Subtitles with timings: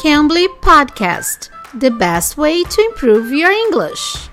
[0.00, 4.30] Cambly Podcast The best way to improve your English.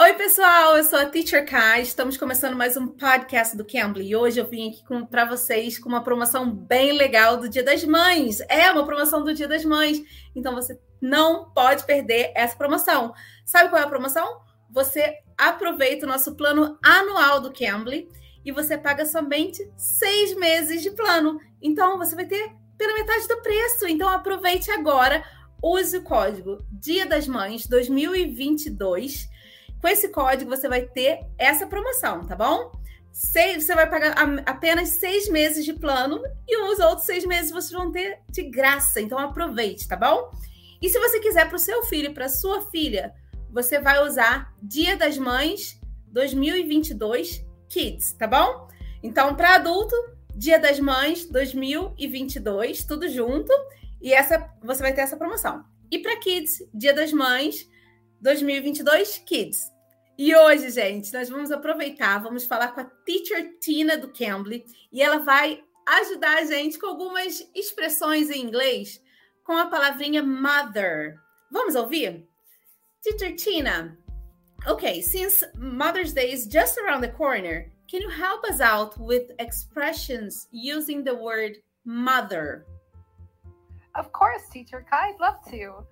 [0.00, 1.82] Oi, pessoal, eu sou a Teacher Kai.
[1.82, 4.08] Estamos começando mais um podcast do Cambly.
[4.08, 7.84] E hoje eu vim aqui para vocês com uma promoção bem legal do Dia das
[7.84, 8.40] Mães.
[8.48, 10.02] É uma promoção do Dia das Mães.
[10.34, 13.14] Então você não pode perder essa promoção.
[13.46, 14.40] Sabe qual é a promoção?
[14.70, 18.08] Você aproveita o nosso plano anual do Cambly
[18.44, 21.40] e você paga somente seis meses de plano.
[21.62, 23.86] Então você vai ter pela metade do preço.
[23.86, 25.22] Então aproveite agora,
[25.62, 29.28] use o código Dia das Mães 2022.
[29.80, 32.72] Com esse código você vai ter essa promoção, tá bom?
[33.12, 34.14] Seis, você vai pagar
[34.46, 39.00] apenas seis meses de plano e os outros seis meses vocês vão ter de graça.
[39.00, 40.30] Então aproveite, tá bom?
[40.80, 43.12] E se você quiser para o seu filho, para sua filha,
[43.50, 45.80] você vai usar Dia das Mães
[46.12, 48.68] 2022 Kids, tá bom?
[49.02, 49.94] Então, para adulto,
[50.38, 53.52] Dia das Mães 2022, tudo junto.
[54.00, 55.64] E essa você vai ter essa promoção.
[55.90, 57.68] E para Kids, Dia das Mães
[58.20, 59.68] 2022 Kids.
[60.16, 65.02] E hoje, gente, nós vamos aproveitar, vamos falar com a Teacher Tina do Cambly e
[65.02, 69.02] ela vai ajudar a gente com algumas expressões em inglês
[69.42, 71.18] com a palavrinha mother.
[71.50, 72.28] Vamos ouvir?
[73.02, 73.98] Teacher Tina,
[74.68, 79.30] okay, since Mother's Day is just around the corner, Can you help us out with
[79.38, 82.66] expressions using the word mother?
[83.94, 85.86] Of course, teacher Kai, I'd love to.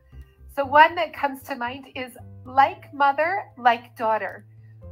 [0.55, 2.13] So, one that comes to mind is
[2.45, 4.45] like mother, like daughter.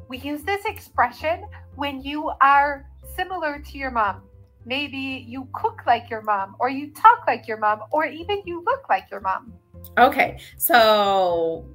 [0.08, 1.44] We use this expression
[1.76, 4.22] when you are similar to your mom.
[4.64, 8.64] Maybe you cook like your mom, or you talk like your mom, or even you
[8.64, 9.52] look like your mom.
[9.98, 11.66] Okay, so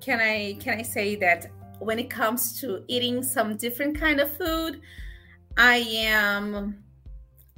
[0.00, 1.46] can I can I say that
[1.78, 4.80] when it comes to eating some different kind of food
[5.56, 6.82] i am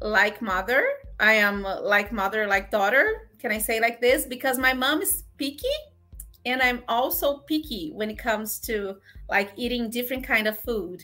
[0.01, 0.85] like mother.
[1.21, 3.29] I am like mother like daughter.
[3.39, 4.25] Can i say like this?
[4.25, 5.67] Because my mom is picky
[6.47, 8.97] and i'm also picky when it comes to
[9.29, 11.03] like eating different kind of food.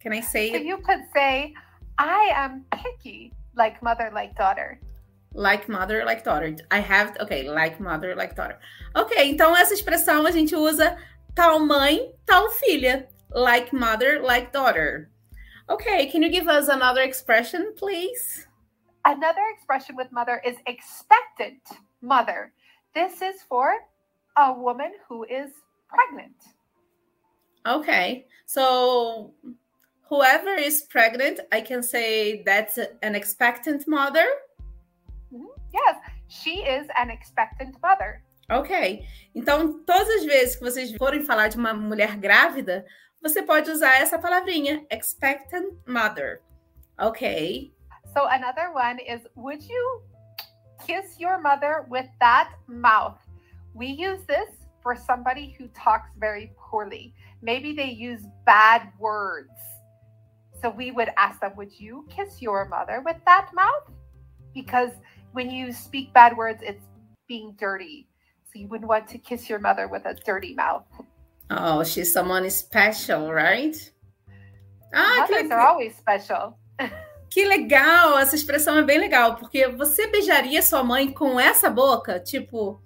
[0.00, 1.52] Can i say so you could say
[1.98, 4.80] i am picky like mother like daughter.
[5.34, 6.56] Like mother like daughter.
[6.70, 8.58] I have okay like mother like daughter.
[8.94, 10.96] Ok então essa expressão a gente usa
[11.38, 13.06] tal mãe, tal filha.
[13.30, 15.10] Like mother, like daughter.
[15.70, 18.48] Okay, can you give us another expression, please?
[19.04, 21.60] Another expression with mother is expectant
[22.00, 22.52] mother.
[22.94, 23.74] This is for
[24.36, 25.50] a woman who is
[25.88, 26.34] pregnant.
[27.66, 29.34] Okay, so
[30.08, 34.26] whoever is pregnant, I can say that's an expectant mother.
[35.32, 35.46] Mm-hmm.
[35.72, 35.96] Yes,
[36.28, 38.22] she is an expectant mother.
[38.50, 39.04] Ok.
[39.34, 42.86] Então, todas as vezes que vocês forem falar de uma mulher grávida,
[43.20, 46.40] você pode usar essa palavrinha, expectant mother.
[46.98, 47.74] Ok.
[48.14, 50.02] So another one is would you
[50.86, 53.18] kiss your mother with that mouth?
[53.74, 54.48] We use this
[54.82, 57.14] for somebody who talks very poorly.
[57.42, 59.50] Maybe they use bad words.
[60.62, 63.92] So we would ask them, would you kiss your mother with that mouth?
[64.54, 64.90] Because
[65.32, 66.84] when you speak bad words, it's
[67.28, 68.08] being dirty.
[68.52, 70.84] So you wouldn't want to kiss your mother with a dirty mouth.
[71.50, 73.76] Oh, she's someone special, right?
[74.94, 76.58] Ah, Mothers que are always special.
[77.30, 82.18] Que legal, essa expressão é bem legal, porque você beijaria sua mãe com essa boca?
[82.18, 82.82] Tipo,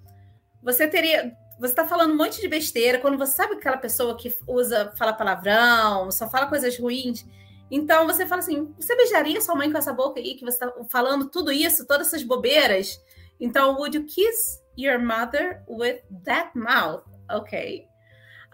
[0.61, 1.33] você teria.
[1.59, 5.13] Você tá falando um monte de besteira, quando você sabe aquela pessoa que usa, fala
[5.13, 7.25] palavrão, só fala coisas ruins.
[7.71, 10.73] Então você fala assim: você beijaria sua mãe com essa boca aí, que você tá
[10.89, 12.99] falando tudo isso, todas essas bobeiras?
[13.39, 17.03] Então, would you kiss your mother with that mouth.
[17.29, 17.87] Okay.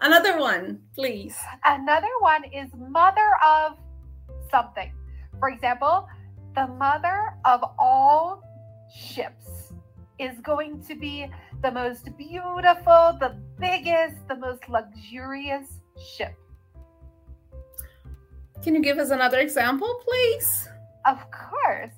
[0.00, 1.36] Another one, please.
[1.64, 3.76] Another one is mother of
[4.50, 4.92] something.
[5.38, 6.08] For example,
[6.54, 8.42] the mother of all
[8.94, 9.72] ships
[10.18, 11.26] is going to be
[11.62, 15.66] the most beautiful, the biggest, the most luxurious
[16.16, 16.34] ship.
[18.62, 20.68] Can you give us another example, please?
[21.06, 21.92] Of course.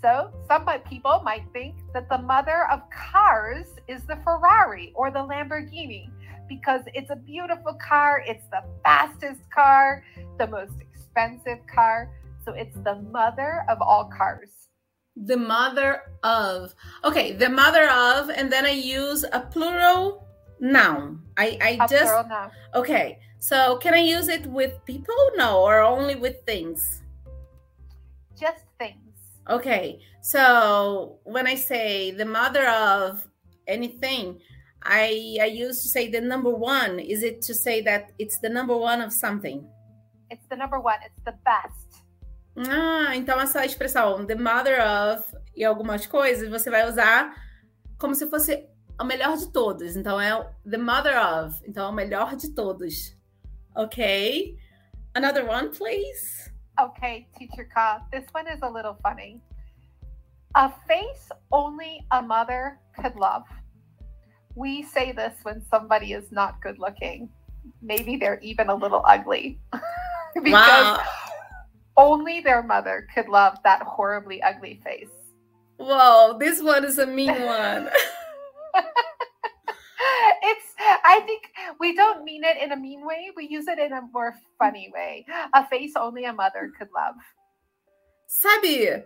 [0.00, 5.18] So, some people might think that the mother of cars is the Ferrari or the
[5.18, 6.10] Lamborghini
[6.48, 10.04] because it's a beautiful car, it's the fastest car,
[10.38, 12.10] the most expensive car.
[12.44, 14.50] So, it's the mother of all cars.
[15.16, 16.74] The mother of.
[17.02, 20.24] Okay, the mother of, and then I use a plural
[20.60, 21.22] noun.
[21.36, 22.14] I, I a just.
[22.72, 25.16] Okay, so can I use it with people?
[25.34, 27.02] No, or only with things?
[28.38, 28.67] Just.
[29.48, 33.26] Okay, so when I say the mother of
[33.66, 34.40] anything,
[34.82, 37.00] I I used to say the number one.
[37.00, 39.64] Is it to say that it's the number one of something?
[40.30, 41.00] It's the number one.
[41.04, 41.88] It's the best.
[42.58, 45.24] Ah, então essa expressão, the mother of,
[45.56, 47.32] e algumas coisas, você vai usar
[47.98, 48.66] como se fosse
[49.00, 49.96] o melhor de todos.
[49.96, 50.34] Então é
[50.68, 51.58] the mother of.
[51.66, 53.16] Então é o melhor de todos.
[53.74, 54.56] Ok?
[55.14, 56.52] Another one, please.
[56.80, 58.02] Okay, teacher Ka.
[58.12, 59.40] This one is a little funny.
[60.54, 63.42] A face only a mother could love.
[64.54, 67.28] We say this when somebody is not good looking.
[67.82, 69.60] Maybe they're even a little ugly.
[70.42, 71.04] because Wow.
[71.96, 75.10] only their mother could love that horribly ugly face.
[75.78, 77.88] Whoa, this one is a mean one.
[81.08, 81.42] I think
[81.80, 83.30] we don't mean it in a mean way.
[83.34, 85.24] We use it in a more funny way.
[85.54, 87.16] A face only a mother could love.
[88.26, 89.04] Sabe,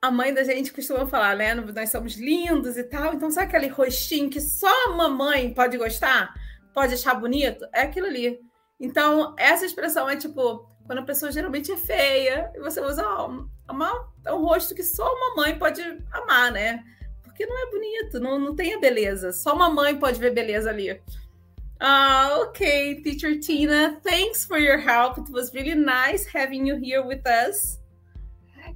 [0.00, 1.52] a mãe da gente costuma falar, né?
[1.52, 3.12] Nós somos lindos e tal.
[3.12, 6.32] Então, sabe aquele rostinho que só a mamãe pode gostar?
[6.72, 7.66] Pode achar bonito?
[7.72, 8.38] É aquilo ali.
[8.78, 13.04] Então, essa expressão é tipo, quando a pessoa geralmente é feia, e você usa
[13.68, 15.82] uma, um rosto que só a mamãe pode
[16.12, 16.84] amar, né?
[17.36, 19.30] Porque não é bonito, não, não tem a beleza.
[19.30, 20.98] Só uma mãe pode ver beleza ali.
[21.78, 25.18] Ah, ok, Teacher Tina, thanks for your help.
[25.18, 27.78] It was really nice having you here with us.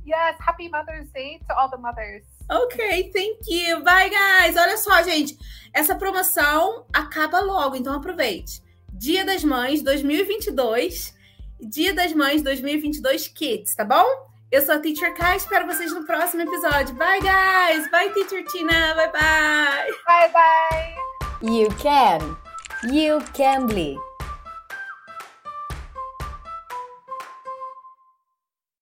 [0.04, 2.26] Yes, happy Mother's Day to all the mothers.
[2.50, 3.82] Ok, thank you.
[3.82, 4.54] Bye, guys.
[4.58, 5.38] Olha só, gente.
[5.72, 8.62] Essa promoção acaba logo, então aproveite.
[8.92, 11.14] Dia das Mães 2022.
[11.58, 14.29] Dia das Mães 2022 Kids, tá bom?
[14.52, 16.92] Eu sou a Teacher Kai, espero vocês no próximo episódio.
[16.96, 17.88] Bye, guys.
[17.88, 18.94] Bye, Teacher Tina.
[18.96, 19.90] Bye, bye.
[20.04, 20.94] Bye bye.
[21.40, 22.36] You can.
[22.82, 23.96] You can be.